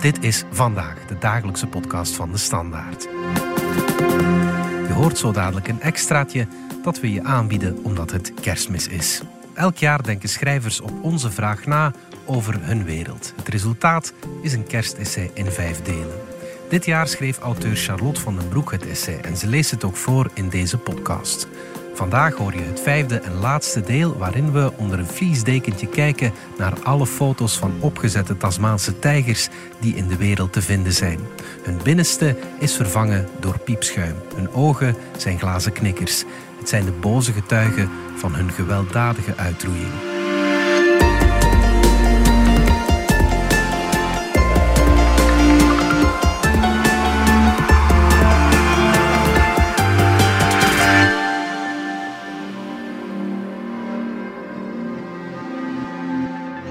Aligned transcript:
Dit 0.00 0.24
is 0.24 0.44
Vandaag, 0.50 1.06
de 1.06 1.18
dagelijkse 1.18 1.66
podcast 1.66 2.14
van 2.14 2.30
de 2.30 2.36
Standaard. 2.38 3.02
Je 4.86 4.92
hoort 4.92 5.18
zo 5.18 5.32
dadelijk 5.32 5.68
een 5.68 5.80
extraatje 5.80 6.46
dat 6.82 7.00
we 7.00 7.12
je 7.12 7.22
aanbieden 7.22 7.84
omdat 7.84 8.10
het 8.10 8.32
kerstmis 8.40 8.88
is. 8.88 9.22
Elk 9.54 9.76
jaar 9.76 10.02
denken 10.02 10.28
schrijvers 10.28 10.80
op 10.80 10.92
onze 11.02 11.30
vraag 11.30 11.66
na 11.66 11.92
over 12.24 12.64
hun 12.64 12.84
wereld. 12.84 13.32
Het 13.36 13.48
resultaat 13.48 14.12
is 14.42 14.52
een 14.52 14.66
kerstessay 14.66 15.30
in 15.34 15.50
vijf 15.50 15.82
delen. 15.82 16.20
Dit 16.68 16.84
jaar 16.84 17.08
schreef 17.08 17.38
auteur 17.38 17.76
Charlotte 17.76 18.20
van 18.20 18.36
den 18.38 18.48
Broek 18.48 18.70
het 18.70 18.86
essay 18.86 19.18
en 19.20 19.36
ze 19.36 19.46
leest 19.46 19.70
het 19.70 19.84
ook 19.84 19.96
voor 19.96 20.30
in 20.34 20.48
deze 20.48 20.78
podcast. 20.78 21.48
Vandaag 21.96 22.34
hoor 22.34 22.54
je 22.54 22.62
het 22.62 22.80
vijfde 22.80 23.18
en 23.18 23.40
laatste 23.40 23.80
deel 23.80 24.16
waarin 24.16 24.52
we 24.52 24.72
onder 24.76 24.98
een 24.98 25.06
vliesdekentje 25.06 25.88
kijken 25.88 26.32
naar 26.58 26.72
alle 26.82 27.06
foto's 27.06 27.58
van 27.58 27.72
opgezette 27.80 28.36
Tasmaanse 28.36 28.98
tijgers 28.98 29.48
die 29.80 29.94
in 29.94 30.08
de 30.08 30.16
wereld 30.16 30.52
te 30.52 30.62
vinden 30.62 30.92
zijn. 30.92 31.18
Hun 31.62 31.78
binnenste 31.82 32.36
is 32.58 32.74
vervangen 32.74 33.28
door 33.40 33.58
piepschuim. 33.58 34.16
Hun 34.34 34.52
ogen 34.52 34.96
zijn 35.16 35.38
glazen 35.38 35.72
knikkers. 35.72 36.24
Het 36.58 36.68
zijn 36.68 36.84
de 36.84 36.92
boze 36.92 37.32
getuigen 37.32 37.90
van 38.16 38.34
hun 38.34 38.50
gewelddadige 38.50 39.36
uitroeiing. 39.36 40.15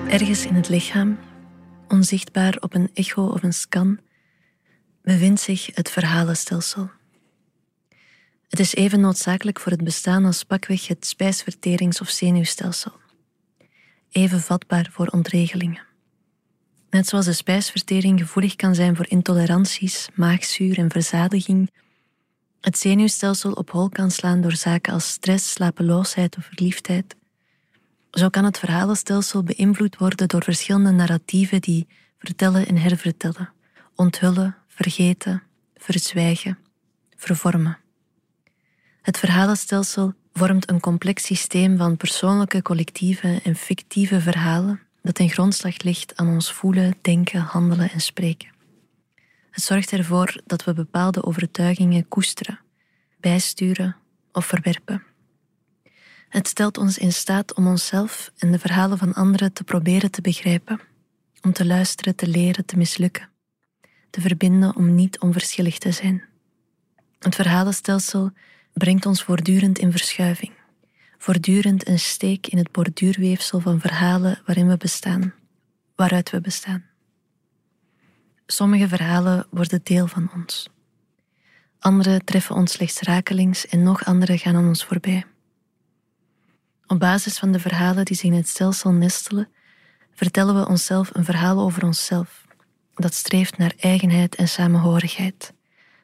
Ergens 0.07 0.45
in 0.45 0.55
het 0.55 0.69
lichaam, 0.69 1.17
onzichtbaar 1.87 2.57
op 2.59 2.73
een 2.73 2.89
echo 2.93 3.27
of 3.27 3.43
een 3.43 3.53
scan, 3.53 3.99
bevindt 5.01 5.41
zich 5.41 5.69
het 5.73 5.91
verhalenstelsel. 5.91 6.89
Het 8.49 8.59
is 8.59 8.75
even 8.75 8.99
noodzakelijk 8.99 9.59
voor 9.59 9.71
het 9.71 9.83
bestaan 9.83 10.25
als 10.25 10.43
pakweg 10.43 10.87
het 10.87 11.05
spijsverterings- 11.05 12.01
of 12.01 12.09
zenuwstelsel. 12.09 12.91
Even 14.11 14.41
vatbaar 14.41 14.89
voor 14.91 15.07
ontregelingen. 15.07 15.83
Net 16.89 17.07
zoals 17.07 17.25
de 17.25 17.33
spijsvertering 17.33 18.19
gevoelig 18.19 18.55
kan 18.55 18.75
zijn 18.75 18.95
voor 18.95 19.07
intoleranties, 19.09 20.09
maagzuur 20.13 20.77
en 20.77 20.91
verzadiging, 20.91 21.71
het 22.61 22.77
zenuwstelsel 22.77 23.51
op 23.51 23.69
hol 23.69 23.89
kan 23.89 24.11
slaan 24.11 24.41
door 24.41 24.55
zaken 24.55 24.93
als 24.93 25.09
stress, 25.09 25.51
slapeloosheid 25.51 26.37
of 26.37 26.45
verliefdheid, 26.45 27.15
zo 28.15 28.29
kan 28.29 28.43
het 28.43 28.59
verhalenstelsel 28.59 29.43
beïnvloed 29.43 29.97
worden 29.97 30.27
door 30.27 30.43
verschillende 30.43 30.91
narratieven 30.91 31.61
die 31.61 31.87
vertellen 32.17 32.67
en 32.67 32.77
hervertellen, 32.77 33.49
onthullen, 33.95 34.55
vergeten, 34.67 35.43
verzwijgen, 35.75 36.57
vervormen. 37.15 37.77
Het 39.01 39.17
verhalenstelsel 39.17 40.13
vormt 40.33 40.69
een 40.69 40.79
complex 40.79 41.23
systeem 41.23 41.77
van 41.77 41.97
persoonlijke, 41.97 42.61
collectieve 42.61 43.39
en 43.43 43.55
fictieve 43.55 44.21
verhalen 44.21 44.79
dat 45.01 45.15
ten 45.15 45.29
grondslag 45.29 45.81
ligt 45.81 46.15
aan 46.15 46.27
ons 46.27 46.51
voelen, 46.51 46.95
denken, 47.01 47.39
handelen 47.39 47.91
en 47.91 48.01
spreken. 48.01 48.53
Het 49.51 49.63
zorgt 49.63 49.91
ervoor 49.91 50.41
dat 50.45 50.63
we 50.63 50.73
bepaalde 50.73 51.23
overtuigingen 51.23 52.07
koesteren, 52.07 52.59
bijsturen 53.19 53.95
of 54.31 54.45
verwerpen. 54.45 55.03
Het 56.35 56.47
stelt 56.47 56.77
ons 56.77 56.97
in 56.97 57.13
staat 57.13 57.53
om 57.53 57.67
onszelf 57.67 58.31
en 58.37 58.51
de 58.51 58.59
verhalen 58.59 58.97
van 58.97 59.13
anderen 59.13 59.53
te 59.53 59.63
proberen 59.63 60.11
te 60.11 60.21
begrijpen, 60.21 60.79
om 61.41 61.53
te 61.53 61.65
luisteren, 61.65 62.15
te 62.15 62.27
leren, 62.27 62.65
te 62.65 62.77
mislukken, 62.77 63.29
te 64.09 64.21
verbinden 64.21 64.75
om 64.75 64.95
niet 64.95 65.19
onverschillig 65.19 65.77
te 65.77 65.91
zijn. 65.91 66.23
Het 67.19 67.35
verhalenstelsel 67.35 68.31
brengt 68.73 69.05
ons 69.05 69.23
voortdurend 69.23 69.77
in 69.77 69.91
verschuiving, 69.91 70.51
voortdurend 71.17 71.87
een 71.87 71.99
steek 71.99 72.47
in 72.47 72.57
het 72.57 72.71
borduurweefsel 72.71 73.59
van 73.59 73.79
verhalen 73.79 74.41
waarin 74.45 74.67
we 74.67 74.77
bestaan, 74.77 75.33
waaruit 75.95 76.29
we 76.29 76.41
bestaan. 76.41 76.85
Sommige 78.45 78.87
verhalen 78.87 79.47
worden 79.49 79.79
deel 79.83 80.07
van 80.07 80.29
ons. 80.33 80.69
Andere 81.79 82.19
treffen 82.23 82.55
ons 82.55 82.71
slechts 82.71 83.01
rakelings 83.01 83.67
en 83.67 83.83
nog 83.83 84.05
andere 84.05 84.37
gaan 84.37 84.55
aan 84.55 84.67
ons 84.67 84.85
voorbij. 84.85 85.25
Op 86.87 86.99
basis 86.99 87.39
van 87.39 87.51
de 87.51 87.59
verhalen 87.59 88.05
die 88.05 88.15
zich 88.15 88.29
in 88.29 88.33
het 88.33 88.47
stelsel 88.47 88.91
nestelen, 88.91 89.49
vertellen 90.13 90.59
we 90.59 90.67
onszelf 90.67 91.09
een 91.13 91.25
verhaal 91.25 91.59
over 91.59 91.83
onszelf, 91.83 92.45
dat 92.93 93.13
streeft 93.13 93.57
naar 93.57 93.73
eigenheid 93.79 94.35
en 94.35 94.47
samenhorigheid, 94.47 95.53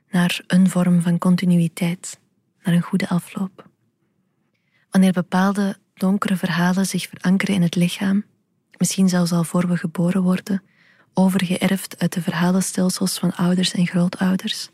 naar 0.10 0.42
een 0.48 0.70
vorm 0.70 1.02
van 1.02 1.18
continuïteit, 1.18 2.20
naar 2.64 2.74
een 2.74 2.82
goede 2.82 3.10
afloop. 3.10 3.70
Wanneer 4.90 5.12
bepaalde 5.12 5.78
donkere 5.94 6.38
verhalen 6.38 6.86
zich 6.86 7.08
verankeren 7.08 7.56
in 7.56 7.62
het 7.62 7.76
lichaam, 7.76 8.26
misschien 8.78 9.10
zelfs 9.10 9.32
al 9.32 9.44
voor 9.44 9.68
we 9.68 9.78
geboren 9.78 10.22
worden, 10.22 10.64
overgeërfd 11.14 12.00
uit 12.00 12.14
de 12.14 12.22
verhalenstelsels 12.22 13.20
van 13.20 13.36
ouders 13.36 13.72
en 13.74 13.88
grootouders, 13.88 14.70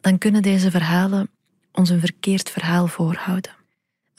dan 0.00 0.18
kunnen 0.18 0.42
deze 0.42 0.70
verhalen 0.70 1.30
ons 1.72 1.90
een 1.90 2.00
verkeerd 2.00 2.50
verhaal 2.50 2.86
voorhouden. 2.86 3.58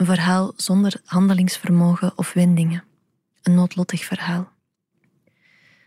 Een 0.02 0.08
verhaal 0.08 0.54
zonder 0.56 1.02
handelingsvermogen 1.06 2.18
of 2.18 2.34
wendingen. 2.34 2.84
Een 3.42 3.56
noodlottig 3.56 4.04
verhaal. 4.04 4.52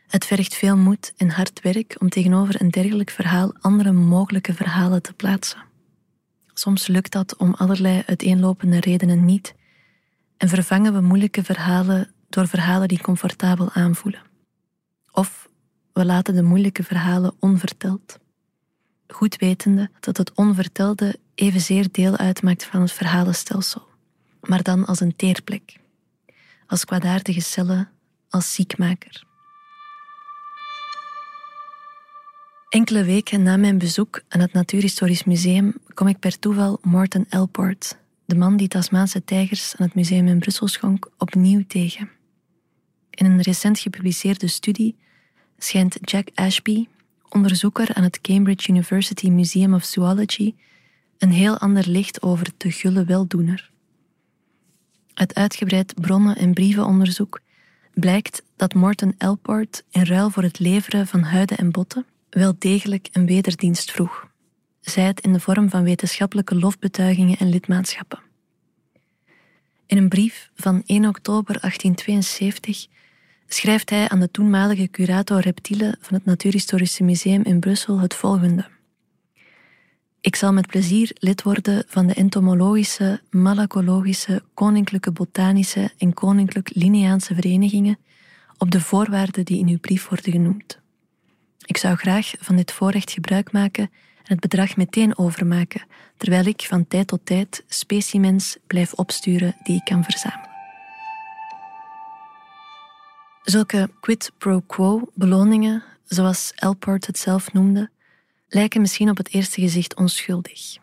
Het 0.07 0.25
vergt 0.25 0.55
veel 0.55 0.77
moed 0.77 1.13
en 1.17 1.31
hard 1.31 1.61
werk 1.61 1.97
om 1.99 2.09
tegenover 2.09 2.61
een 2.61 2.71
dergelijk 2.71 3.11
verhaal 3.11 3.53
andere 3.61 3.93
mogelijke 3.93 4.55
verhalen 4.55 5.03
te 5.03 5.13
plaatsen. 5.13 5.65
Soms 6.53 6.87
lukt 6.87 7.13
dat 7.13 7.37
om 7.37 7.55
allerlei 7.55 8.03
uiteenlopende 8.07 8.81
redenen 8.81 9.25
niet 9.25 9.55
en 10.37 10.49
vervangen 10.49 10.93
we 10.93 11.01
moeilijke 11.01 11.45
verhalen 11.45 12.15
door 12.29 12.49
verhalen 12.49 12.89
die 12.89 13.03
comfortabel 13.03 13.73
aanvoelen. 13.73 14.23
Of 15.13 15.49
we 15.93 16.05
laten 16.05 16.35
de 16.35 16.43
moeilijke 16.43 16.83
verhalen 16.83 17.35
onverteld. 17.39 18.19
Goed 19.07 19.37
wetende 19.37 19.91
dat 20.01 20.17
het 20.17 20.33
onvertelde 20.35 21.19
evenzeer 21.35 21.89
deel 21.91 22.17
uitmaakt 22.17 22.65
van 22.65 22.81
het 22.81 22.93
verhalenstelsel 22.93 23.93
maar 24.49 24.63
dan 24.63 24.87
als 24.87 25.01
een 25.01 25.17
teerplek, 25.17 25.77
als 26.67 26.85
kwaadaardige 26.85 27.41
cellen, 27.41 27.89
als 28.29 28.55
ziekmaker. 28.55 29.25
Enkele 32.69 33.05
weken 33.05 33.43
na 33.43 33.57
mijn 33.57 33.79
bezoek 33.79 34.23
aan 34.29 34.41
het 34.41 34.53
Natuurhistorisch 34.53 35.25
Museum 35.25 35.75
kom 35.95 36.09
ik 36.09 36.19
per 36.19 36.39
toeval 36.39 36.79
Morton 36.83 37.27
Elport, 37.29 37.99
de 38.25 38.35
man 38.35 38.57
die 38.57 38.69
Tasmaanse 38.69 39.25
tijgers 39.25 39.75
aan 39.77 39.87
het 39.87 39.95
museum 39.95 40.27
in 40.27 40.39
Brussel 40.39 40.69
schonk, 40.69 41.11
opnieuw 41.19 41.65
tegen. 41.67 42.11
In 43.11 43.27
een 43.27 43.41
recent 43.41 43.79
gepubliceerde 43.79 44.47
studie 44.47 44.97
schijnt 45.59 45.99
Jack 46.01 46.29
Ashby, 46.35 46.87
onderzoeker 47.29 47.95
aan 47.95 48.03
het 48.03 48.21
Cambridge 48.21 48.71
University 48.71 49.29
Museum 49.29 49.75
of 49.75 49.85
Zoology, 49.85 50.55
een 51.19 51.31
heel 51.31 51.59
ander 51.59 51.89
licht 51.89 52.23
over 52.23 52.51
de 52.57 52.71
gulle 52.71 53.05
weldoener. 53.05 53.73
Uit 55.15 55.35
uitgebreid 55.35 55.95
bronnen- 56.01 56.37
en 56.37 56.55
brievenonderzoek 56.55 57.41
blijkt 57.95 58.43
dat 58.57 58.75
Morton 58.75 59.15
Elport 59.19 59.85
in 59.91 60.03
ruil 60.03 60.31
voor 60.31 60.43
het 60.43 60.59
leveren 60.59 61.07
van 61.07 61.23
huiden 61.23 61.57
en 61.57 61.71
botten 61.71 62.07
wel 62.31 62.55
degelijk 62.59 63.09
een 63.13 63.27
wederdienst 63.27 63.91
vroeg, 63.91 64.29
zij 64.81 65.05
het 65.05 65.21
in 65.21 65.33
de 65.33 65.41
vorm 65.41 65.71
van 65.71 65.83
wetenschappelijke 65.83 66.55
lofbetuigingen 66.55 67.39
en 67.39 67.49
lidmaatschappen. 67.49 68.19
In 69.87 69.97
een 69.97 70.09
brief 70.09 70.51
van 70.55 70.83
1 70.87 71.07
oktober 71.07 71.61
1872 71.61 72.87
schrijft 73.47 73.91
hij 73.91 74.09
aan 74.09 74.21
de 74.21 74.31
toenmalige 74.31 74.89
curator 74.89 75.41
reptielen 75.41 75.97
van 76.01 76.15
het 76.15 76.25
Natuurhistorische 76.25 77.05
Museum 77.05 77.43
in 77.43 77.61
Brussel 77.61 78.01
het 78.01 78.15
volgende. 78.15 78.67
Ik 80.25 80.37
zal 80.37 80.53
met 80.53 80.67
plezier 80.67 81.11
lid 81.19 81.43
worden 81.43 81.85
van 81.87 82.07
de 82.07 82.15
entomologische, 82.15 83.21
malacologische, 83.31 84.43
koninklijke 84.55 85.13
botanische 85.13 85.91
en 85.99 86.15
koninklijk 86.15 86.71
Linneaanse 86.75 87.35
verenigingen 87.35 87.99
op 88.59 88.71
de 88.71 88.81
voorwaarden 88.81 89.45
die 89.45 89.59
in 89.59 89.69
uw 89.69 89.79
brief 89.79 90.09
worden 90.09 90.33
genoemd. 90.33 90.79
Ik 91.65 91.77
zou 91.77 91.97
graag 91.97 92.33
van 92.39 92.57
dit 92.57 92.73
voorrecht 92.73 93.11
gebruik 93.11 93.53
maken 93.53 93.83
en 94.17 94.23
het 94.23 94.41
bedrag 94.41 94.77
meteen 94.77 95.19
overmaken, 95.19 95.87
terwijl 96.17 96.45
ik 96.45 96.63
van 96.63 96.89
tijd 96.89 97.07
tot 97.07 97.27
tijd 97.27 97.65
specimens 97.69 98.57
blijf 98.67 98.93
opsturen 98.93 99.57
die 99.63 99.77
ik 99.77 99.85
kan 99.85 100.05
verzamelen. 100.05 100.51
Zulke 103.43 103.91
quid 104.01 104.33
pro 104.39 104.61
quo 104.61 105.11
beloningen, 105.15 105.83
zoals 106.05 106.53
Elport 106.55 107.07
het 107.07 107.19
zelf 107.19 107.53
noemde, 107.53 107.91
lijken 108.55 108.81
misschien 108.81 109.11
op 109.11 109.17
het 109.17 109.35
eerste 109.35 109.61
gezicht 109.61 109.97
onschuldig. 109.97 110.77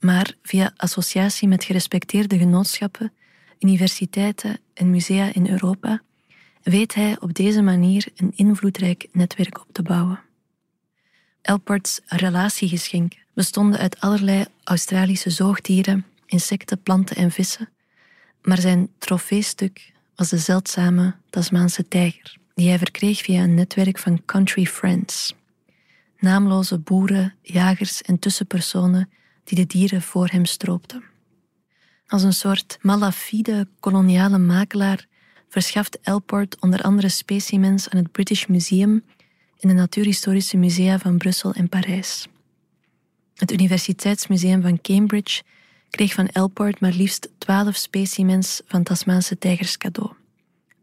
Maar 0.00 0.34
via 0.42 0.72
associatie 0.76 1.48
met 1.48 1.64
gerespecteerde 1.64 2.38
genootschappen, 2.38 3.12
universiteiten 3.58 4.58
en 4.74 4.90
musea 4.90 5.34
in 5.34 5.48
Europa 5.48 6.02
weet 6.62 6.94
hij 6.94 7.16
op 7.20 7.34
deze 7.34 7.62
manier 7.62 8.06
een 8.16 8.32
invloedrijk 8.34 9.06
netwerk 9.12 9.60
op 9.60 9.66
te 9.72 9.82
bouwen. 9.82 10.20
Elport's 11.42 12.00
relatiegeschenken 12.06 13.18
bestonden 13.34 13.80
uit 13.80 14.00
allerlei 14.00 14.44
Australische 14.64 15.30
zoogdieren, 15.30 16.06
insecten, 16.26 16.82
planten 16.82 17.16
en 17.16 17.30
vissen, 17.30 17.68
maar 18.42 18.60
zijn 18.60 18.88
trofeestuk 18.98 19.92
was 20.14 20.28
de 20.28 20.38
zeldzame 20.38 21.14
Tasmaanse 21.30 21.88
tijger, 21.88 22.36
die 22.54 22.68
hij 22.68 22.78
verkreeg 22.78 23.22
via 23.22 23.42
een 23.42 23.54
netwerk 23.54 23.98
van 23.98 24.24
country 24.24 24.66
friends. 24.66 25.34
Naamloze 26.24 26.78
boeren, 26.78 27.34
jagers 27.42 28.02
en 28.02 28.18
tussenpersonen 28.18 29.10
die 29.44 29.58
de 29.58 29.66
dieren 29.66 30.02
voor 30.02 30.28
hem 30.28 30.44
stroopten. 30.44 31.02
Als 32.06 32.22
een 32.22 32.32
soort 32.32 32.78
malafide 32.80 33.68
koloniale 33.80 34.38
makelaar 34.38 35.06
verschaft 35.48 35.98
Elport 36.00 36.60
onder 36.60 36.82
andere 36.82 37.08
specimens 37.08 37.88
aan 37.88 37.98
het 37.98 38.12
British 38.12 38.46
Museum 38.46 39.04
in 39.58 39.68
de 39.68 39.74
Natuurhistorische 39.74 40.56
Musea 40.56 40.98
van 40.98 41.18
Brussel 41.18 41.52
en 41.52 41.68
Parijs. 41.68 42.26
Het 43.34 43.52
Universiteitsmuseum 43.52 44.62
van 44.62 44.80
Cambridge 44.80 45.42
kreeg 45.90 46.12
van 46.12 46.28
Elport 46.28 46.80
maar 46.80 46.92
liefst 46.92 47.28
twaalf 47.38 47.76
specimens 47.76 48.62
van 48.66 48.82
Tasmaanse 48.82 49.38
tijgers 49.38 49.76
cadeau, 49.76 50.12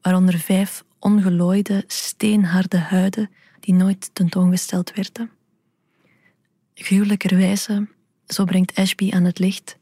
waaronder 0.02 0.40
vijf 0.40 0.84
ongelooide, 1.00 1.84
steenharde 1.88 2.78
huiden 2.78 3.30
die 3.62 3.74
nooit 3.74 4.10
tentoongesteld 4.14 4.94
werden. 4.94 5.30
Gruwelijkerwijze, 6.74 7.88
zo 8.28 8.46
brengt 8.46 8.76
Ashby 8.76 9.12
aan 9.12 9.24
het 9.24 9.40
licht, 9.40 9.78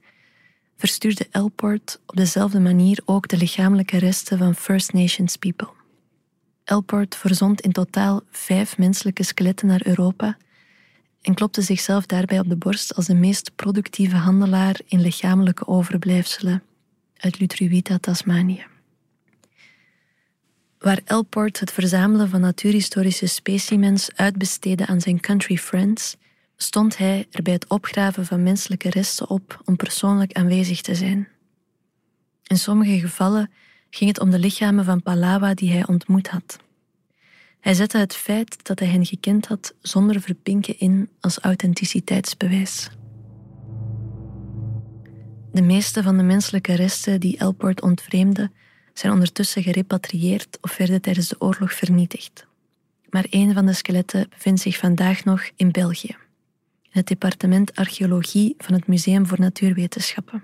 verstuurde 0.78 1.28
Elport 1.31 2.00
op 2.06 2.16
dezelfde 2.16 2.60
manier 2.60 3.02
ook 3.06 3.28
de 3.28 3.38
lichamelijke 3.38 3.98
resten 3.98 4.38
van 4.38 4.56
First 4.56 4.94
Nations 4.94 5.36
people. 5.36 5.70
Elport 6.64 7.16
verzond 7.16 7.62
in 7.62 7.72
totaal 7.72 8.22
vijf 8.31 8.78
menselijke 8.78 9.24
skeletten 9.24 9.68
naar 9.68 9.88
Europa 9.88 10.38
en 11.22 11.34
klopte 11.34 11.62
zichzelf 11.62 12.06
daarbij 12.06 12.40
op 12.40 12.50
de 12.50 12.56
borst 12.56 12.96
als 12.96 13.06
de 13.06 13.16
meest 13.16 13.56
productieve 13.56 14.16
handelaar 14.16 14.80
in 14.86 15.02
lichamelijke 15.02 15.68
overblijfselen 15.68 16.64
uit 17.18 17.40
Lutruwita, 17.40 17.98
Tasmanië. 17.98 18.66
Waar 20.80 21.02
Elport 21.06 21.60
het 21.60 21.72
verzamelen 21.72 22.30
van 22.30 22.42
natuurhistorische 22.42 23.28
specimens 23.28 24.10
uitbesteedde 24.16 24.86
aan 24.86 25.02
zijn 25.02 25.20
country 25.20 25.58
friends, 25.58 26.16
stond 26.56 26.98
hij 26.98 27.28
er 27.31 27.44
bij 27.44 27.54
het 27.54 27.68
opgraven 27.68 28.26
van 28.26 28.44
menselijke 28.44 28.90
resten 28.90 29.30
op 29.30 29.62
om 29.66 29.76
persoonlijk 29.76 30.34
aanwezig 30.34 30.81
te 30.81 30.96
zijn. 30.96 31.28
In 32.44 32.58
sommige 32.58 33.00
gevallen 33.00 33.52
ging 33.90 34.10
het 34.10 34.20
om 34.20 34.30
de 34.30 34.40
lichamen 34.40 34.86
van 34.86 35.02
Palawa 35.02 35.54
die 35.54 35.72
hij 35.72 35.88
ontmoet 35.88 36.28
had. 36.28 36.60
Hij 37.60 37.74
zette 37.74 37.98
het 37.98 38.16
feit 38.16 38.66
dat 38.66 38.80
hij 38.80 38.88
hen 38.88 39.06
gekend 39.06 39.48
had 39.48 39.74
zonder 39.82 40.22
verpinken 40.22 40.80
in 40.80 41.10
als 41.20 41.40
authenticiteitsbewijs. 41.40 42.90
De 45.52 45.62
meeste 45.62 46.04
van 46.04 46.18
de 46.18 46.24
menselijke 46.24 46.74
resten 46.74 47.20
die 47.20 47.38
Elport 47.38 47.82
ontvreemde, 47.82 48.52
zijn 49.00 49.13
ondertussen 49.13 49.63
gerepatrieerd 49.63 50.57
of 50.62 50.78
werden 50.78 51.01
tijdens 51.01 51.28
de 51.28 51.36
oorlog 51.40 51.74
vernietigd. 51.74 52.46
Maar 53.10 53.25
een 53.30 53.54
van 53.54 53.66
de 53.66 53.74
skeletten 53.74 54.30
bevindt 54.30 54.62
zich 54.62 54.78
vandaag 54.78 55.24
nog 55.24 55.50
in 55.56 55.72
België, 55.72 56.16
in 56.81 56.90
het 56.90 57.07
departement 57.07 57.75
archeologie 57.75 58.56
van 58.57 58.74
het 58.74 58.88
Museum 58.88 59.28
voor 59.28 59.40
Natuurwetenschappen. 59.40 60.44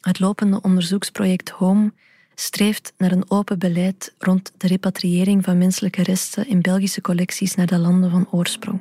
Het 0.00 0.20
lopende 0.20 0.62
onderzoeksproject 0.62 1.48
HOME 1.48 1.92
streeft 2.34 2.92
naar 2.96 3.12
een 3.12 3.30
open 3.30 3.58
beleid 3.58 4.14
rond 4.18 4.52
de 4.56 4.66
repatriëring 4.66 5.44
van 5.44 5.58
menselijke 5.58 6.02
resten 6.02 6.48
in 6.48 6.60
Belgische 6.60 7.00
collecties 7.00 7.54
naar 7.54 7.66
de 7.66 7.78
landen 7.78 8.10
van 8.10 8.28
oorsprong. 8.30 8.80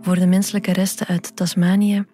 Voor 0.00 0.14
de 0.14 0.26
menselijke 0.26 0.72
resten 0.72 1.06
uit 1.06 1.36
Tasmanië 1.36 2.04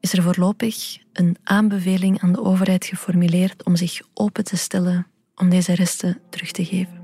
is 0.00 0.12
er 0.12 0.22
voorlopig 0.22 0.98
een 1.12 1.36
aanbeveling 1.42 2.20
aan 2.20 2.32
de 2.32 2.42
overheid 2.42 2.84
geformuleerd 2.84 3.64
om 3.64 3.76
zich 3.76 4.00
open 4.14 4.44
te 4.44 4.56
stellen 4.56 5.06
om 5.36 5.48
deze 5.48 5.74
resten 5.74 6.18
terug 6.30 6.50
te 6.50 6.64
geven. 6.64 7.00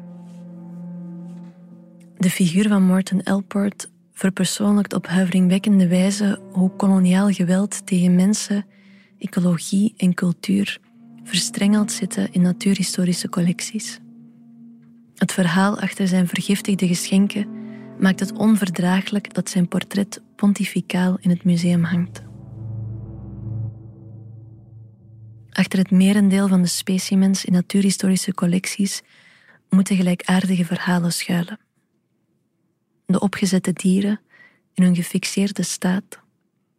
De 2.16 2.30
figuur 2.30 2.68
van 2.68 2.82
Morton 2.82 3.22
Elport 3.22 3.90
verpersoonlijkt 4.12 4.94
op 4.94 5.06
huiveringwekkende 5.06 5.88
wijze 5.88 6.40
hoe 6.52 6.76
koloniaal 6.76 7.30
geweld 7.30 7.86
tegen 7.86 8.14
mensen, 8.14 8.64
ecologie 9.18 9.94
en 9.96 10.14
cultuur 10.14 10.78
verstrengeld 11.24 11.92
zitten 11.92 12.32
in 12.32 12.42
natuurhistorische 12.42 13.28
collecties. 13.28 13.98
Het 15.14 15.32
verhaal 15.32 15.78
achter 15.78 16.08
zijn 16.08 16.28
vergiftigde 16.28 16.86
geschenken 16.86 17.46
maakt 17.98 18.20
het 18.20 18.32
onverdraaglijk 18.32 19.34
dat 19.34 19.50
zijn 19.50 19.68
portret 19.68 20.22
pontificaal 20.36 21.16
in 21.20 21.30
het 21.30 21.44
museum 21.44 21.84
hangt. 21.84 22.22
Achter 25.52 25.78
het 25.78 25.90
merendeel 25.90 26.48
van 26.48 26.62
de 26.62 26.68
specimens 26.68 27.44
in 27.44 27.52
natuurhistorische 27.52 28.34
collecties 28.34 29.02
moeten 29.68 29.96
gelijkaardige 29.96 30.64
verhalen 30.64 31.12
schuilen. 31.12 31.58
De 33.06 33.20
opgezette 33.20 33.72
dieren, 33.72 34.20
in 34.74 34.84
hun 34.84 34.94
gefixeerde 34.94 35.62
staat, 35.62 36.20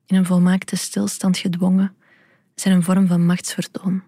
in 0.05 0.15
een 0.15 0.25
volmaakte 0.25 0.75
stilstand 0.75 1.37
gedwongen, 1.37 1.95
zijn 2.55 2.75
een 2.75 2.83
vorm 2.83 3.07
van 3.07 3.25
machtsvertoon 3.25 4.03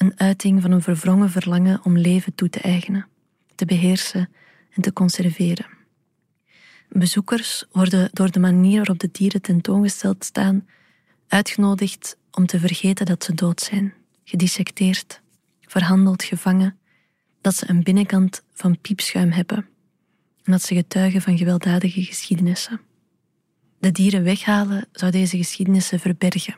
een 0.00 0.12
uiting 0.16 0.62
van 0.62 0.70
een 0.70 0.82
verwrongen 0.82 1.30
verlangen 1.30 1.80
om 1.84 1.98
leven 1.98 2.34
toe 2.34 2.48
te 2.48 2.60
eigenen, 2.60 3.06
te 3.54 3.64
beheersen 3.64 4.28
en 4.70 4.82
te 4.82 4.92
conserveren. 4.92 5.66
Bezoekers 6.88 7.64
worden 7.72 8.08
door 8.12 8.30
de 8.30 8.38
manier 8.38 8.76
waarop 8.76 8.98
de 8.98 9.08
dieren 9.12 9.42
tentoongesteld 9.42 10.24
staan 10.24 10.66
uitgenodigd 11.28 12.16
om 12.30 12.46
te 12.46 12.58
vergeten 12.58 13.06
dat 13.06 13.24
ze 13.24 13.34
dood 13.34 13.60
zijn, 13.60 13.94
gedissecteerd, 14.24 15.20
verhandeld, 15.60 16.22
gevangen, 16.22 16.78
dat 17.40 17.54
ze 17.54 17.68
een 17.68 17.82
binnenkant 17.82 18.42
van 18.52 18.80
piepschuim 18.80 19.30
hebben 19.30 19.68
en 20.42 20.52
dat 20.52 20.62
ze 20.62 20.74
getuigen 20.74 21.22
van 21.22 21.38
gewelddadige 21.38 22.02
geschiedenissen. 22.02 22.80
De 23.78 23.92
dieren 23.92 24.22
weghalen 24.22 24.88
zou 24.92 25.10
deze 25.10 25.36
geschiedenissen 25.36 26.00
verbergen 26.00 26.56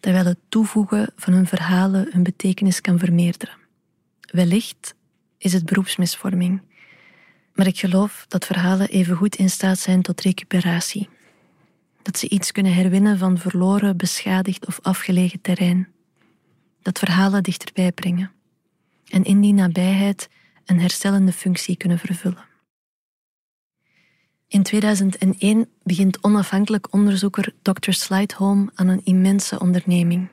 terwijl 0.00 0.24
het 0.24 0.38
toevoegen 0.48 1.12
van 1.16 1.32
hun 1.32 1.46
verhalen 1.46 2.08
hun 2.10 2.22
betekenis 2.22 2.80
kan 2.80 2.98
vermeerderen. 2.98 3.54
Wellicht 4.20 4.94
is 5.38 5.52
het 5.52 5.66
beroepsmisvorming, 5.66 6.62
maar 7.54 7.66
ik 7.66 7.78
geloof 7.78 8.24
dat 8.28 8.46
verhalen 8.46 8.88
evengoed 8.88 9.36
in 9.36 9.50
staat 9.50 9.78
zijn 9.78 10.02
tot 10.02 10.20
recuperatie. 10.20 11.08
Dat 12.06 12.18
ze 12.18 12.28
iets 12.28 12.52
kunnen 12.52 12.74
herwinnen 12.74 13.18
van 13.18 13.38
verloren, 13.38 13.96
beschadigd 13.96 14.66
of 14.66 14.78
afgelegen 14.82 15.40
terrein. 15.40 15.88
Dat 16.82 16.98
verhalen 16.98 17.42
dichterbij 17.42 17.92
brengen. 17.92 18.32
En 19.08 19.24
in 19.24 19.40
die 19.40 19.52
nabijheid 19.52 20.28
een 20.64 20.80
herstellende 20.80 21.32
functie 21.32 21.76
kunnen 21.76 21.98
vervullen. 21.98 22.44
In 24.48 24.62
2001 24.62 25.68
begint 25.82 26.24
onafhankelijk 26.24 26.92
onderzoeker 26.92 27.54
Dr. 27.62 27.92
Slightholm 27.92 28.70
aan 28.74 28.88
een 28.88 29.04
immense 29.04 29.60
onderneming. 29.60 30.28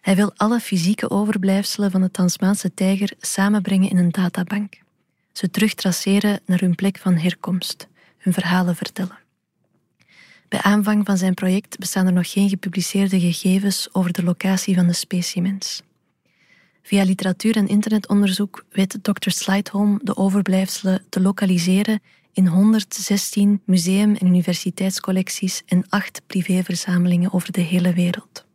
Hij 0.00 0.16
wil 0.16 0.32
alle 0.36 0.60
fysieke 0.60 1.10
overblijfselen 1.10 1.90
van 1.90 2.00
de 2.00 2.10
Tasmaanse 2.10 2.74
tijger 2.74 3.12
samenbrengen 3.20 3.90
in 3.90 3.96
een 3.96 4.10
databank. 4.10 4.80
Ze 5.32 5.50
terugtraceren 5.50 6.40
naar 6.46 6.60
hun 6.60 6.74
plek 6.74 6.98
van 6.98 7.14
herkomst, 7.14 7.88
hun 8.18 8.32
verhalen 8.32 8.76
vertellen. 8.76 9.19
Bij 10.50 10.62
aanvang 10.62 11.06
van 11.06 11.16
zijn 11.16 11.34
project 11.34 11.78
bestaan 11.78 12.06
er 12.06 12.12
nog 12.12 12.30
geen 12.30 12.48
gepubliceerde 12.48 13.20
gegevens 13.20 13.88
over 13.92 14.12
de 14.12 14.22
locatie 14.22 14.74
van 14.74 14.86
de 14.86 14.92
specimens. 14.92 15.82
Via 16.82 17.04
literatuur 17.04 17.56
en 17.56 17.68
internetonderzoek 17.68 18.64
weet 18.70 18.98
Dr. 19.02 19.30
Slightholm 19.30 20.00
de 20.02 20.16
overblijfselen 20.16 21.04
te 21.08 21.20
lokaliseren 21.20 22.00
in 22.32 22.46
116 22.46 23.62
museum- 23.64 24.14
en 24.14 24.26
universiteitscollecties 24.26 25.62
en 25.66 25.84
acht 25.88 26.22
privéverzamelingen 26.26 27.32
over 27.32 27.52
de 27.52 27.60
hele 27.60 27.92
wereld. 27.92 28.46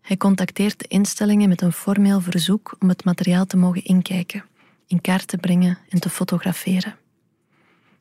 Hij 0.00 0.16
contacteert 0.16 0.78
de 0.78 0.88
instellingen 0.88 1.48
met 1.48 1.62
een 1.62 1.72
formeel 1.72 2.20
verzoek 2.20 2.76
om 2.78 2.88
het 2.88 3.04
materiaal 3.04 3.46
te 3.46 3.56
mogen 3.56 3.84
inkijken, 3.84 4.44
in 4.86 5.00
kaart 5.00 5.26
te 5.26 5.36
brengen 5.36 5.78
en 5.88 6.00
te 6.00 6.10
fotograferen. 6.10 6.96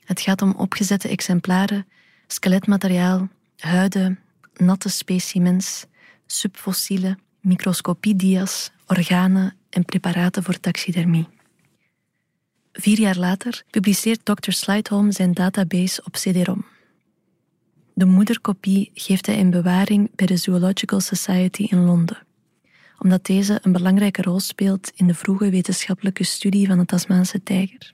Het 0.03 0.21
gaat 0.21 0.41
om 0.41 0.53
opgezette 0.57 1.07
exemplaren, 1.07 1.85
skeletmateriaal, 2.31 3.27
huiden, 3.57 4.19
natte 4.53 4.89
specimens, 4.89 5.85
subfossielen, 6.25 7.19
microscopiedia's, 7.39 8.71
organen 8.87 9.55
en 9.69 9.85
preparaten 9.85 10.43
voor 10.43 10.59
taxidermie. 10.59 11.27
Vier 12.73 12.99
jaar 12.99 13.17
later 13.17 13.63
publiceert 13.69 14.25
Dr. 14.25 14.51
Slightholm 14.51 15.11
zijn 15.11 15.33
database 15.33 16.01
op 16.05 16.13
CD-ROM. 16.13 16.65
De 17.93 18.05
moederkopie 18.05 18.91
geeft 18.93 19.25
hij 19.25 19.35
in 19.37 19.49
bewaring 19.49 20.09
bij 20.15 20.25
de 20.25 20.37
Zoological 20.37 20.99
Society 20.99 21.63
in 21.63 21.85
Londen, 21.85 22.17
omdat 22.97 23.25
deze 23.25 23.59
een 23.61 23.71
belangrijke 23.71 24.21
rol 24.21 24.39
speelt 24.39 24.91
in 24.95 25.07
de 25.07 25.13
vroege 25.13 25.49
wetenschappelijke 25.49 26.23
studie 26.23 26.67
van 26.67 26.77
de 26.77 26.85
Tasmaanse 26.85 27.43
tijger. 27.43 27.93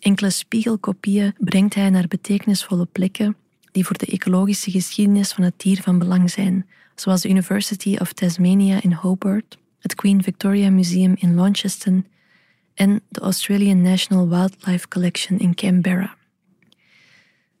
Enkele 0.00 0.30
spiegelkopieën 0.30 1.34
brengt 1.38 1.74
hij 1.74 1.90
naar 1.90 2.08
betekenisvolle 2.08 2.86
plekken 2.86 3.36
die 3.72 3.86
voor 3.86 3.98
de 3.98 4.06
ecologische 4.06 4.70
geschiedenis 4.70 5.32
van 5.32 5.44
het 5.44 5.54
dier 5.56 5.82
van 5.82 5.98
belang 5.98 6.30
zijn, 6.30 6.66
zoals 6.94 7.20
de 7.20 7.28
University 7.28 7.96
of 7.98 8.12
Tasmania 8.12 8.82
in 8.82 8.92
Hobart, 8.92 9.58
het 9.78 9.94
Queen 9.94 10.22
Victoria 10.22 10.70
Museum 10.70 11.14
in 11.18 11.34
Launceston 11.34 12.06
en 12.74 13.00
de 13.08 13.20
Australian 13.20 13.80
National 13.82 14.28
Wildlife 14.28 14.88
Collection 14.88 15.38
in 15.38 15.54
Canberra. 15.54 16.14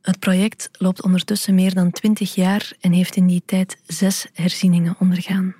Het 0.02 0.18
project 0.18 0.70
loopt 0.72 1.02
ondertussen 1.02 1.54
meer 1.54 1.74
dan 1.74 1.90
twintig 1.90 2.34
jaar 2.34 2.72
en 2.80 2.92
heeft 2.92 3.16
in 3.16 3.26
die 3.26 3.42
tijd 3.44 3.78
zes 3.86 4.26
herzieningen 4.32 4.96
ondergaan. 4.98 5.54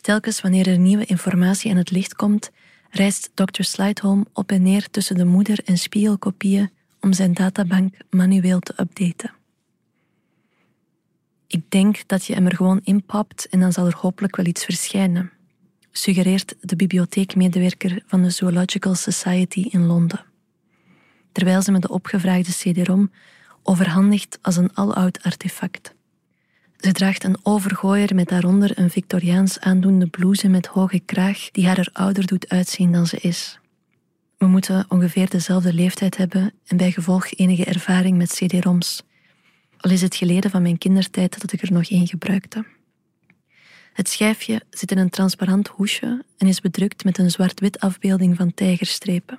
Telkens 0.00 0.40
wanneer 0.40 0.68
er 0.68 0.78
nieuwe 0.78 1.04
informatie 1.04 1.70
aan 1.70 1.76
het 1.76 1.90
licht 1.90 2.14
komt, 2.14 2.50
reist 2.94 3.30
Dr. 3.34 3.62
Slideholm 3.62 4.26
op 4.32 4.50
en 4.50 4.62
neer 4.62 4.90
tussen 4.90 5.16
de 5.16 5.24
moeder- 5.24 5.64
en 5.64 5.78
spiegelkopieën 5.78 6.70
om 7.00 7.12
zijn 7.12 7.34
databank 7.34 7.94
manueel 8.10 8.60
te 8.60 8.74
updaten. 8.76 9.34
Ik 11.46 11.70
denk 11.70 12.08
dat 12.08 12.24
je 12.24 12.34
hem 12.34 12.46
er 12.46 12.56
gewoon 12.56 12.80
inpapt 12.84 13.48
en 13.48 13.60
dan 13.60 13.72
zal 13.72 13.86
er 13.86 13.96
hopelijk 13.96 14.36
wel 14.36 14.46
iets 14.46 14.64
verschijnen, 14.64 15.30
suggereert 15.90 16.54
de 16.60 16.76
bibliotheekmedewerker 16.76 18.02
van 18.06 18.22
de 18.22 18.30
Zoological 18.30 18.94
Society 18.94 19.60
in 19.60 19.86
Londen. 19.86 20.24
Terwijl 21.32 21.62
ze 21.62 21.72
me 21.72 21.78
de 21.78 21.88
opgevraagde 21.88 22.52
CD-ROM 22.52 23.10
overhandigt 23.62 24.38
als 24.42 24.56
een 24.56 24.76
aloud 24.76 25.22
artefact. 25.22 25.94
Ze 26.82 26.92
draagt 26.92 27.24
een 27.24 27.36
overgooier 27.42 28.14
met 28.14 28.28
daaronder 28.28 28.78
een 28.78 28.90
Victoriaans 28.90 29.60
aandoende 29.60 30.06
blouse 30.06 30.48
met 30.48 30.66
hoge 30.66 31.00
kraag 31.00 31.50
die 31.50 31.66
haar 31.66 31.78
er 31.78 31.88
ouder 31.92 32.26
doet 32.26 32.48
uitzien 32.48 32.92
dan 32.92 33.06
ze 33.06 33.16
is. 33.16 33.58
We 34.38 34.46
moeten 34.46 34.84
ongeveer 34.88 35.30
dezelfde 35.30 35.72
leeftijd 35.72 36.16
hebben 36.16 36.52
en 36.66 36.76
bij 36.76 36.90
gevolg 36.90 37.32
enige 37.34 37.64
ervaring 37.64 38.16
met 38.16 38.30
CD-ROMs. 38.30 39.02
Al 39.76 39.90
is 39.90 40.02
het 40.02 40.14
geleden 40.14 40.50
van 40.50 40.62
mijn 40.62 40.78
kindertijd 40.78 41.40
dat 41.40 41.52
ik 41.52 41.62
er 41.62 41.72
nog 41.72 41.90
één 41.90 42.06
gebruikte. 42.06 42.64
Het 43.92 44.08
schijfje 44.08 44.62
zit 44.70 44.90
in 44.90 44.98
een 44.98 45.10
transparant 45.10 45.68
hoesje 45.68 46.24
en 46.38 46.46
is 46.46 46.60
bedrukt 46.60 47.04
met 47.04 47.18
een 47.18 47.30
zwart-wit 47.30 47.80
afbeelding 47.80 48.36
van 48.36 48.54
tijgerstrepen. 48.54 49.38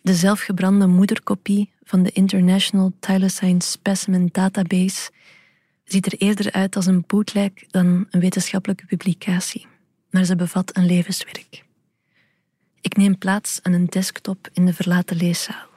De 0.00 0.14
zelfgebrande 0.14 0.86
moederkopie 0.86 1.70
van 1.84 2.02
de 2.02 2.10
International 2.10 2.92
Thylacine 3.00 3.62
Specimen 3.62 4.28
Database 4.32 5.10
ziet 5.92 6.06
er 6.06 6.18
eerder 6.18 6.52
uit 6.52 6.76
als 6.76 6.86
een 6.86 7.04
bootleg 7.06 7.50
dan 7.70 8.06
een 8.10 8.20
wetenschappelijke 8.20 8.86
publicatie, 8.86 9.66
maar 10.10 10.24
ze 10.24 10.36
bevat 10.36 10.76
een 10.76 10.86
levenswerk. 10.86 11.64
Ik 12.80 12.96
neem 12.96 13.18
plaats 13.18 13.58
aan 13.62 13.72
een 13.72 13.86
desktop 13.86 14.48
in 14.52 14.66
de 14.66 14.74
verlaten 14.74 15.16
leeszaal. 15.16 15.68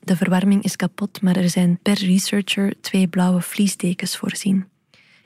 De 0.00 0.16
verwarming 0.16 0.62
is 0.62 0.76
kapot, 0.76 1.22
maar 1.22 1.36
er 1.36 1.50
zijn 1.50 1.78
per 1.82 1.94
researcher 1.94 2.74
twee 2.80 3.08
blauwe 3.08 3.40
vliesdekens 3.40 4.16
voorzien. 4.16 4.68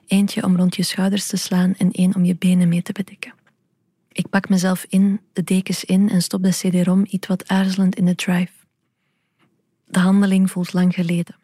Eentje 0.06 0.44
om 0.44 0.56
rond 0.56 0.76
je 0.76 0.82
schouders 0.82 1.26
te 1.26 1.36
slaan 1.36 1.74
en 1.74 1.90
één 1.92 2.14
om 2.14 2.24
je 2.24 2.36
benen 2.36 2.68
mee 2.68 2.82
te 2.82 2.92
bedekken. 2.92 3.34
Ik 4.12 4.28
pak 4.28 4.48
mezelf 4.48 4.86
in, 4.88 5.20
de 5.32 5.44
dekens 5.44 5.84
in 5.84 6.10
en 6.10 6.22
stop 6.22 6.42
de 6.42 6.50
CD-ROM 6.50 7.04
iets 7.08 7.26
wat 7.26 7.48
aarzelend 7.48 7.94
in 7.94 8.04
de 8.04 8.14
drive. 8.14 8.52
De 9.86 9.98
handeling 9.98 10.50
voelt 10.50 10.72
lang 10.72 10.94
geleden. 10.94 11.34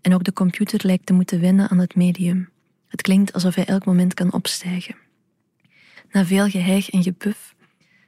En 0.00 0.14
ook 0.14 0.24
de 0.24 0.32
computer 0.32 0.80
lijkt 0.86 1.06
te 1.06 1.12
moeten 1.12 1.40
wennen 1.40 1.68
aan 1.68 1.78
het 1.78 1.94
medium. 1.94 2.48
Het 2.88 3.02
klinkt 3.02 3.32
alsof 3.32 3.54
hij 3.54 3.64
elk 3.64 3.84
moment 3.84 4.14
kan 4.14 4.32
opstijgen. 4.32 4.96
Na 6.10 6.24
veel 6.24 6.48
geheig 6.48 6.90
en 6.90 7.02
gepuf 7.02 7.54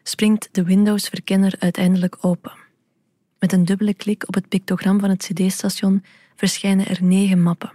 springt 0.02 0.48
de 0.52 0.62
Windows-verkenner 0.62 1.54
uiteindelijk 1.58 2.16
open. 2.20 2.52
Met 3.38 3.52
een 3.52 3.64
dubbele 3.64 3.94
klik 3.94 4.28
op 4.28 4.34
het 4.34 4.48
pictogram 4.48 5.00
van 5.00 5.10
het 5.10 5.30
CD-station 5.32 6.04
verschijnen 6.36 6.86
er 6.86 7.04
negen 7.04 7.42
mappen. 7.42 7.72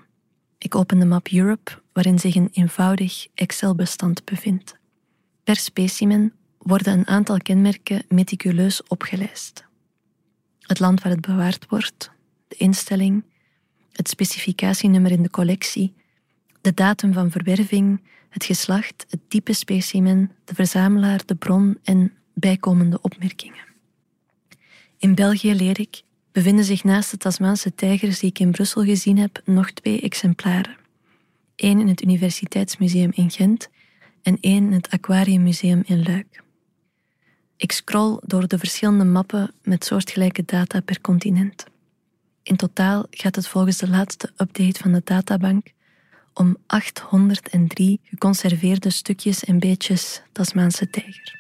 Ik 0.57 0.75
open 0.75 1.00
de 1.00 1.05
map 1.05 1.27
Europe, 1.27 1.81
waarin 1.93 2.19
zich 2.19 2.36
een 2.36 2.50
eenvoudig 2.51 3.27
Excel-bestand 3.34 4.25
bevindt. 4.25 4.75
Per 5.43 5.55
specimen 5.55 6.34
worden 6.57 6.93
een 6.93 7.07
aantal 7.07 7.38
kenmerken 7.38 8.03
meticuleus 8.07 8.84
opgelijst. 8.84 9.65
Het 10.60 10.79
land 10.79 11.01
waar 11.01 11.12
het 11.12 11.22
bewaard 11.22 11.65
wordt, 11.69 12.12
de 12.48 12.55
instelling, 12.55 13.24
het 13.96 14.10
specificatienummer 14.10 15.12
in 15.12 15.24
de 15.24 15.30
collectie, 15.30 15.94
de 16.62 16.74
datum 16.74 17.14
van 17.14 17.32
verwerving, 17.32 18.02
het 18.30 18.46
geslacht, 18.46 19.06
het 19.10 19.20
type 19.28 19.54
specimen, 19.54 20.32
de 20.44 20.56
verzamelaar, 20.56 21.22
de 21.25 21.36
bron 21.36 21.78
en 21.84 22.14
bijkomende 22.34 23.02
opmerkingen. 23.02 23.64
In 24.98 25.16
België 25.16 25.54
leer 25.54 25.80
ik, 25.80 26.02
bevinden 26.32 26.66
zich 26.66 26.84
naast 26.84 27.12
de 27.12 27.18
Tasmaanse 27.18 27.75
tijgers 27.75 28.20
die 28.20 28.30
ik 28.30 28.40
in 28.40 28.52
Brussel 28.52 28.84
gezien 28.84 29.18
heb, 29.18 29.42
nog 29.46 29.72
twee 29.72 30.02
exemplaren. 30.02 30.78
Eén 31.56 31.80
in 31.80 31.88
het 31.88 32.02
Universiteitsmuseum 32.02 33.12
in 33.14 33.32
Gent 33.32 33.70
en 34.22 34.38
één 34.42 34.66
in 34.66 34.74
het 34.74 34.90
Aquariummuseum 34.90 35.84
in 35.86 36.04
Luik. 36.04 36.44
Ik 37.58 37.72
scroll 37.72 38.20
door 38.25 38.48
de 38.48 38.58
verschillende 38.58 39.04
mappen 39.04 39.52
met 39.64 39.86
soortgelijke 39.86 40.44
data 40.46 40.80
per 40.80 41.02
continent. 41.02 41.66
In 42.46 42.56
totaal 42.56 43.06
gaat 43.10 43.36
het 43.36 43.48
volgens 43.48 43.78
de 43.78 43.90
laatste 43.90 44.32
update 44.38 44.80
van 44.80 44.92
de 44.92 45.02
databank 45.04 45.68
om 46.34 46.58
803 46.68 48.00
geconserveerde 48.04 48.90
stukjes 48.90 49.44
en 49.44 49.60
beetjes 49.60 50.22
Tasmaanse 50.32 50.90
tijger. 50.90 51.36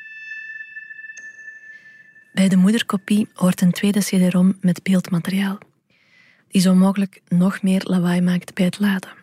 Bij 2.33 2.47
de 2.47 2.55
moederkopie 2.55 3.27
hoort 3.33 3.61
een 3.61 3.71
tweede 3.71 3.99
CD-ROM 3.99 4.57
met 4.61 4.83
beeldmateriaal, 4.83 5.57
die 6.47 6.61
zo 6.61 6.75
mogelijk 6.75 7.21
nog 7.27 7.61
meer 7.61 7.81
lawaai 7.83 8.21
maakt 8.21 8.53
bij 8.53 8.65
het 8.65 8.79
laden. 8.79 9.13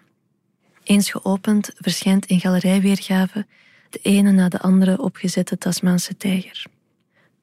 Eens 0.83 1.11
geopend 1.11 1.71
verschijnt 1.75 2.27
in 2.27 2.41
galerijweergave 2.41 3.47
de 3.91 3.99
ene 4.03 4.31
na 4.31 4.49
de 4.49 4.61
andere 4.61 5.03
opgezette 5.03 5.59
Tasmaanse 5.59 6.17
tijger. 6.17 6.67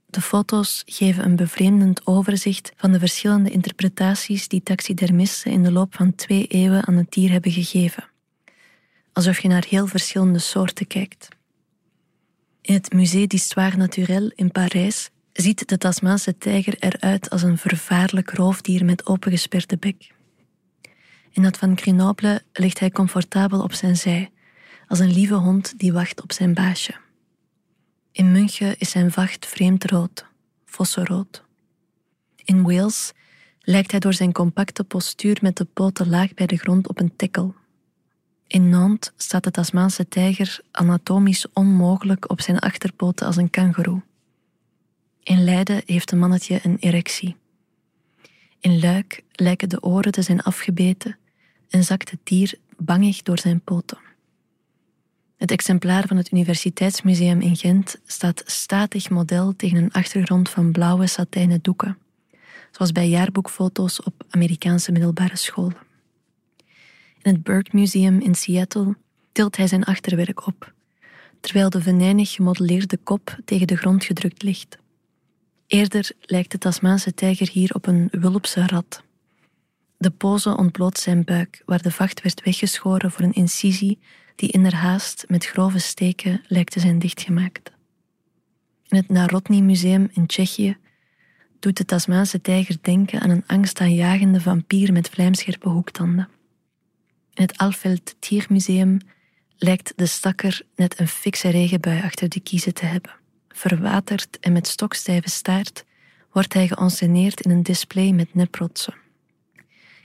De 0.09 0.21
foto's 0.21 0.83
geven 0.85 1.25
een 1.25 1.35
bevreemdend 1.35 2.07
overzicht 2.07 2.71
van 2.75 2.91
de 2.91 2.99
verschillende 2.99 3.49
interpretaties 3.49 4.47
die 4.47 4.63
taxidermisten 4.63 5.51
in 5.51 5.63
de 5.63 5.71
loop 5.71 5.95
van 5.95 6.15
twee 6.15 6.47
eeuwen 6.47 6.87
aan 6.87 6.93
het 6.93 7.11
dier 7.11 7.31
hebben 7.31 7.51
gegeven. 7.51 8.09
Alsof 9.13 9.39
je 9.39 9.47
naar 9.47 9.65
heel 9.69 9.87
verschillende 9.87 10.39
soorten 10.39 10.87
kijkt. 10.87 11.27
In 12.61 12.73
het 12.73 12.93
Musée 12.93 13.27
d'Histoire 13.27 13.77
Naturelle 13.77 14.31
in 14.35 14.51
Parijs 14.51 15.09
ziet 15.33 15.67
de 15.67 15.77
Tasmaanse 15.77 16.37
tijger 16.37 16.75
eruit 16.79 17.29
als 17.29 17.41
een 17.41 17.57
vervaarlijk 17.57 18.31
roofdier 18.31 18.85
met 18.85 19.05
opengesperde 19.05 19.77
bek. 19.77 20.11
In 21.31 21.43
dat 21.43 21.57
van 21.57 21.77
Grenoble 21.77 22.41
ligt 22.53 22.79
hij 22.79 22.91
comfortabel 22.91 23.61
op 23.61 23.73
zijn 23.73 23.97
zij, 23.97 24.31
als 24.87 24.99
een 24.99 25.13
lieve 25.13 25.33
hond 25.33 25.79
die 25.79 25.93
wacht 25.93 26.21
op 26.21 26.31
zijn 26.31 26.53
baasje. 26.53 26.93
In 28.11 28.31
München 28.31 28.77
is 28.77 28.89
zijn 28.89 29.11
vacht 29.11 29.45
vreemd 29.45 29.85
rood, 29.85 30.25
vossenrood. 30.65 31.43
In 32.35 32.63
Wales 32.63 33.11
lijkt 33.61 33.91
hij 33.91 33.99
door 33.99 34.13
zijn 34.13 34.31
compacte 34.31 34.83
postuur 34.83 35.37
met 35.41 35.57
de 35.57 35.65
poten 35.65 36.09
laag 36.09 36.33
bij 36.33 36.45
de 36.45 36.57
grond 36.57 36.87
op 36.87 36.99
een 36.99 37.15
tikkel. 37.15 37.55
In 38.47 38.69
Nantes 38.69 39.11
staat 39.17 39.43
de 39.43 39.51
Tasmaanse 39.51 40.07
tijger 40.07 40.59
anatomisch 40.71 41.45
onmogelijk 41.53 42.29
op 42.29 42.41
zijn 42.41 42.59
achterpoten 42.59 43.25
als 43.25 43.35
een 43.35 43.49
kangoeroe. 43.49 44.01
In 45.23 45.43
Leiden 45.43 45.81
heeft 45.85 46.11
een 46.11 46.19
mannetje 46.19 46.59
een 46.63 46.77
erectie. 46.79 47.35
In 48.59 48.79
Luik 48.79 49.23
lijken 49.31 49.69
de 49.69 49.83
oren 49.83 50.11
te 50.11 50.21
zijn 50.21 50.41
afgebeten 50.41 51.17
en 51.69 51.83
zakt 51.83 52.11
het 52.11 52.19
dier 52.23 52.53
bangig 52.77 53.21
door 53.21 53.39
zijn 53.39 53.61
poten. 53.61 54.08
Het 55.39 55.51
exemplaar 55.51 56.08
van 56.08 56.17
het 56.17 56.31
Universiteitsmuseum 56.31 57.41
in 57.41 57.55
Gent 57.55 58.00
staat 58.05 58.43
statig 58.46 59.10
model 59.10 59.55
tegen 59.55 59.77
een 59.77 59.91
achtergrond 59.91 60.50
van 60.50 60.72
blauwe 60.72 61.08
satijnen 61.08 61.60
doeken, 61.62 61.98
zoals 62.72 62.91
bij 62.91 63.10
jaarboekfoto's 63.10 64.03
op 64.03 64.13
Amerikaanse 64.29 64.91
middelbare 64.91 65.36
scholen. 65.36 65.77
In 67.22 67.34
het 67.34 67.43
Bird 67.43 67.74
Museum 67.74 68.19
in 68.19 68.36
Seattle 68.36 68.96
tilt 69.31 69.58
hij 69.58 69.67
zijn 69.67 69.84
achterwerk 69.84 70.48
op, 70.48 70.74
terwijl 71.39 71.69
de 71.69 71.81
venijnig 71.81 72.31
gemodelleerde 72.31 72.98
kop 72.98 73.38
tegen 73.46 73.67
de 73.67 73.77
grond 73.77 74.05
gedrukt 74.05 74.43
ligt. 74.43 74.77
Eerder 75.67 76.12
lijkt 76.22 76.51
de 76.51 76.58
Tasmaanse 76.58 77.13
tijger 77.13 77.50
hier 77.50 77.74
op 77.74 77.88
een 77.88 78.08
wulpse 78.12 78.67
rat. 78.67 79.03
De 79.98 80.12
pose 80.12 80.58
ontbloot 80.58 80.98
zijn 80.98 81.24
buik, 81.24 81.62
waar 81.65 81.81
de 81.81 81.91
vacht 81.91 82.22
werd 82.22 82.43
weggeschoren 82.43 83.12
voor 83.12 83.25
een 83.25 83.34
incisie 83.34 84.00
die 84.39 84.50
in 84.50 84.65
haast 84.65 85.25
met 85.27 85.46
grove 85.46 85.79
steken 85.79 86.41
lijkt 86.48 86.72
te 86.72 86.79
zijn 86.79 87.00
dichtgemaakt. 87.00 87.72
In 88.88 88.98
het 88.98 89.10
Narodny 89.10 89.60
Museum 89.60 90.10
in 90.13 90.25
Tsjechië 90.25 90.77
doet 91.60 91.77
de 91.77 91.86
Tasmaanse 91.86 92.41
tijger 92.41 92.77
denken 92.81 93.22
aan 93.22 93.29
een 93.29 93.43
angstaanjagende 93.48 94.41
vampier 94.41 94.93
met 94.93 95.10
vlijmscherpe 95.10 95.69
hoektanden. 95.69 96.29
In 97.34 97.43
het 97.43 97.58
Alfeld 97.58 98.15
Tiermuseum 98.19 99.00
lijkt 99.58 99.93
de 99.96 100.05
stakker 100.05 100.62
net 100.75 101.00
een 101.00 101.08
fikse 101.08 101.50
regenbui 101.50 102.01
achter 102.01 102.29
de 102.29 102.39
kiezen 102.39 102.74
te 102.74 102.86
hebben. 102.86 103.12
Verwaterd 103.50 104.39
en 104.39 104.51
met 104.51 104.67
stokstijve 104.67 105.29
staart 105.29 105.86
wordt 106.31 106.53
hij 106.53 106.67
geënsceneerd 106.67 107.41
in 107.41 107.51
een 107.51 107.63
display 107.63 108.12
met 108.12 108.34
neprotsen. 108.34 108.96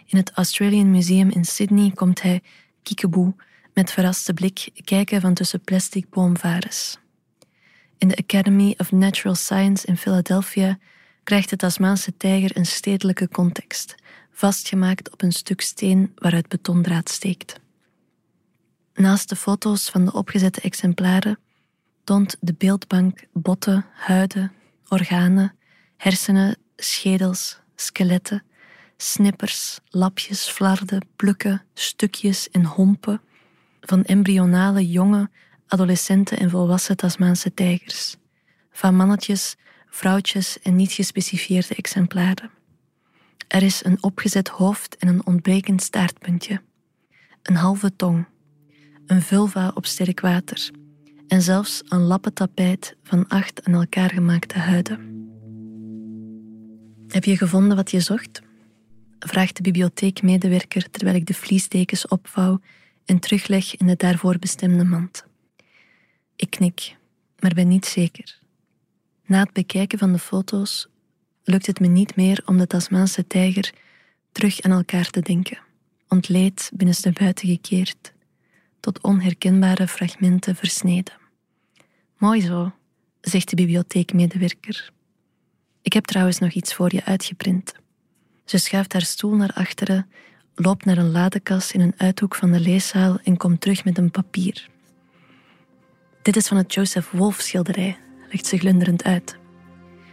In 0.07 0.19
het 0.19 0.31
Australian 0.33 0.91
Museum 0.91 1.31
in 1.31 1.45
Sydney 1.45 1.91
komt 1.91 2.23
hij 2.23 2.43
kiekeboe 2.83 3.35
met 3.75 3.91
verraste 3.91 4.35
blik 4.35 4.71
kijken 4.85 5.21
van 5.21 5.35
tussen 5.35 5.61
plastic 5.61 6.11
boomvares. 6.11 6.99
In 7.99 8.09
de 8.09 8.17
Academy 8.17 8.75
of 8.79 8.93
Natural 8.93 9.35
Science 9.35 9.87
in 9.87 9.97
Philadelphia 9.97 10.79
krijgt 11.25 11.51
de 11.51 11.57
Tasmaanse 11.57 12.17
tijger 12.17 12.57
een 12.57 12.67
stedelijke 12.67 13.29
context, 13.29 13.95
vastgemaakt 14.33 15.13
op 15.13 15.23
een 15.23 15.33
stuk 15.33 15.61
steen 15.61 16.13
waaruit 16.15 16.49
betondraad 16.49 17.09
steekt. 17.11 17.61
Naast 18.95 19.29
de 19.29 19.37
foto's 19.37 19.89
van 19.89 20.05
de 20.05 20.13
opgezette 20.13 20.61
exemplaren 20.61 21.39
toont 22.05 22.37
de 22.41 22.55
beeldbank 22.59 23.25
botten, 23.33 23.87
huiden, 23.93 24.53
organen, 24.89 25.55
hersenen, 25.97 26.57
schedels, 26.77 27.59
skeletten, 27.75 28.43
snippers, 28.97 29.79
lapjes, 29.89 30.49
flarden, 30.49 31.07
plukken, 31.17 31.63
stukjes 31.75 32.51
en 32.51 32.65
hompen 32.65 33.21
van 33.87 34.05
embryonale 34.05 34.91
jonge, 34.91 35.31
adolescenten 35.67 36.39
en 36.39 36.51
volwassen 36.51 36.97
Tasmaanse 36.97 37.55
tijgers, 37.55 38.17
van 38.73 38.97
mannetjes, 38.97 39.57
vrouwtjes 39.87 40.61
en 40.61 40.77
niet 40.77 40.93
gespecifieerde 40.93 41.75
exemplaren. 41.75 42.51
Er 43.49 43.63
is 43.63 43.85
een 43.85 44.03
opgezet 44.03 44.49
hoofd 44.49 44.97
en 44.97 45.09
een 45.09 45.27
ontbrekend 45.27 45.83
staartpuntje, 45.83 46.63
een 47.43 47.57
halve 47.57 47.97
tong, 47.97 48.27
een 49.07 49.23
vulva 49.23 49.71
op 49.75 49.87
sterk 49.87 50.21
water 50.21 50.71
en 51.29 51.43
zelfs 51.43 51.83
een 51.89 52.03
lappentapijt 52.03 52.97
van 53.03 53.29
acht 53.29 53.65
aan 53.65 53.75
elkaar 53.75 54.11
gemaakte 54.11 54.59
huiden. 54.59 55.13
Heb 57.09 57.25
je 57.25 57.37
gevonden 57.37 57.77
wat 57.77 57.91
je 57.91 58.01
zocht? 58.01 58.43
vraagt 59.19 59.57
de 59.57 59.63
bibliotheekmedewerker 59.63 60.91
terwijl 60.91 61.17
ik 61.17 61.27
de 61.27 61.35
vliesdekens 61.35 62.09
opvouw 62.09 62.61
en 63.05 63.19
terugleg 63.19 63.77
in 63.77 63.87
de 63.87 63.97
daarvoor 63.97 64.39
bestemde 64.39 64.85
mand. 64.85 65.25
Ik 66.37 66.51
knik, 66.51 66.97
maar 67.39 67.55
ben 67.55 67.69
niet 67.69 67.87
zeker. 67.87 68.39
Na 69.27 69.41
het 69.41 69.53
bekijken 69.53 69.99
van 69.99 70.13
de 70.13 70.19
foto's 70.19 70.89
lukt 71.45 71.67
het 71.67 71.81
me 71.81 71.87
niet 71.87 72.17
meer 72.17 72.43
om 72.47 72.59
de 72.59 72.67
Tasmaanse 72.67 73.27
tijger 73.27 73.73
terug 74.33 74.61
aan 74.61 74.71
elkaar 74.71 75.11
te 75.11 75.21
denken, 75.21 75.59
ontleed 76.09 76.71
binnenstebuiten 76.75 77.49
gekeerd, 77.49 78.13
tot 78.81 79.01
onherkenbare 79.01 79.89
fragmenten 79.89 80.57
versneden. 80.57 81.15
Mooi 82.17 82.41
zo, 82.41 82.73
zegt 83.21 83.51
de 83.51 83.57
bibliotheekmedewerker. 83.57 84.93
Ik 85.83 85.93
heb 85.93 86.05
trouwens 86.05 86.39
nog 86.39 86.53
iets 86.53 86.75
voor 86.75 86.95
je 86.95 87.05
uitgeprint. 87.05 87.75
Ze 88.45 88.59
schuift 88.59 88.93
haar 88.93 89.03
stoel 89.03 89.35
naar 89.35 89.53
achteren, 89.53 90.11
loopt 90.55 90.85
naar 90.85 90.99
een 90.99 91.11
ladekast 91.11 91.71
in 91.71 91.81
een 91.81 91.95
uithoek 91.97 92.35
van 92.35 92.53
de 92.53 92.61
leeszaal 92.61 93.19
en 93.25 93.37
komt 93.37 93.61
terug 93.61 93.85
met 93.85 93.99
een 93.99 94.11
papier. 94.11 94.69
Dit 96.23 96.37
is 96.37 96.49
van 96.49 96.57
het 96.57 96.75
Joseph 96.75 97.11
Wolf 97.11 97.41
schilderij, 97.41 97.97
legt 98.31 98.47
ze 98.47 98.59
glunderend 98.59 99.05
uit. 99.05 99.39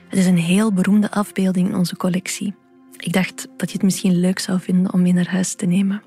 Het 0.07 0.19
is 0.19 0.25
een 0.25 0.38
heel 0.38 0.74
beroemde 0.74 1.12
afbeelding 1.12 1.67
in 1.67 1.75
onze 1.75 1.98
collectie. 1.98 2.53
Ik 2.98 3.13
dacht 3.13 3.48
dat 3.57 3.69
je 3.69 3.74
het 3.74 3.83
misschien 3.83 4.19
leuk 4.19 4.39
zou 4.39 4.60
vinden 4.60 4.93
om 4.93 5.01
mee 5.01 5.13
naar 5.13 5.29
huis 5.29 5.53
te 5.53 5.65
nemen. 5.65 6.01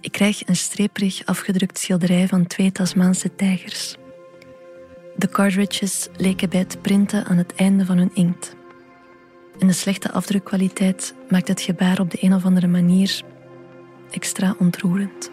Ik 0.00 0.12
krijg 0.12 0.48
een 0.48 0.56
streperig 0.56 1.24
afgedrukt 1.24 1.78
schilderij 1.78 2.28
van 2.28 2.46
twee 2.46 2.72
Tasmaanse 2.72 3.34
tijgers. 3.34 3.96
De 5.16 5.28
cartridges 5.28 6.08
leken 6.16 6.48
bij 6.48 6.58
het 6.58 6.82
printen 6.82 7.24
aan 7.24 7.36
het 7.36 7.54
einde 7.54 7.84
van 7.84 7.98
hun 7.98 8.14
inkt. 8.14 8.55
En 9.58 9.66
de 9.66 9.72
slechte 9.72 10.12
afdrukkwaliteit 10.12 11.14
maakt 11.28 11.48
het 11.48 11.60
gebaar 11.60 12.00
op 12.00 12.10
de 12.10 12.18
een 12.20 12.34
of 12.34 12.44
andere 12.44 12.66
manier 12.66 13.22
extra 14.10 14.54
ontroerend. 14.58 15.30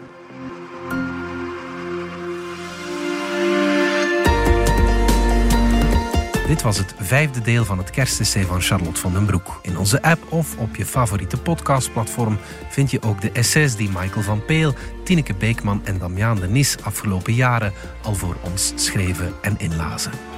Dit 6.46 6.62
was 6.62 6.78
het 6.78 6.94
vijfde 6.98 7.40
deel 7.40 7.64
van 7.64 7.78
het 7.78 7.90
kerstessay 7.90 8.44
van 8.44 8.60
Charlotte 8.60 9.00
van 9.00 9.12
den 9.12 9.26
Broek. 9.26 9.58
In 9.62 9.78
onze 9.78 10.02
app 10.02 10.32
of 10.32 10.58
op 10.58 10.76
je 10.76 10.86
favoriete 10.86 11.36
podcastplatform 11.36 12.38
vind 12.68 12.90
je 12.90 13.02
ook 13.02 13.20
de 13.20 13.30
essays 13.32 13.76
die 13.76 13.88
Michael 13.88 14.22
van 14.22 14.44
Peel, 14.44 14.74
Tineke 15.04 15.34
Beekman 15.34 15.80
en 15.84 15.98
Damiaan 15.98 16.40
de 16.40 16.48
Nis 16.48 16.76
afgelopen 16.82 17.34
jaren 17.34 17.72
al 18.02 18.14
voor 18.14 18.36
ons 18.42 18.72
schreven 18.74 19.34
en 19.42 19.58
inlazen. 19.58 20.33